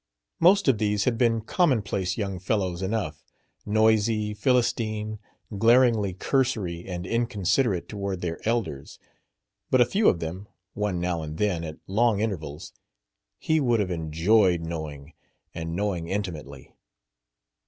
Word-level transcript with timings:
Most 0.39 0.67
of 0.67 0.79
these 0.79 1.03
had 1.03 1.15
been 1.15 1.41
commonplace 1.41 2.17
young 2.17 2.39
fellows 2.39 2.81
enough 2.81 3.23
noisy, 3.67 4.33
philistine, 4.33 5.19
glaringly 5.55 6.11
cursory 6.15 6.87
and 6.87 7.05
inconsiderate 7.05 7.87
toward 7.87 8.21
their 8.21 8.39
elders; 8.43 8.97
but 9.69 9.79
a 9.79 9.85
few 9.85 10.09
of 10.09 10.19
them 10.19 10.47
one 10.73 10.99
now 10.99 11.21
and 11.21 11.37
then, 11.37 11.63
at 11.63 11.77
long 11.85 12.19
intervals 12.19 12.73
he 13.37 13.59
would 13.59 13.79
have 13.79 13.91
enjoyed 13.91 14.61
knowing, 14.61 15.13
and 15.53 15.75
knowing 15.75 16.07
intimately. 16.07 16.73